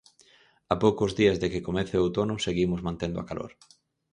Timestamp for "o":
1.97-2.03